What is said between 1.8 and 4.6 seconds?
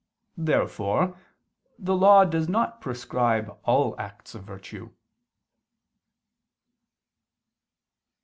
law does not prescribe all acts of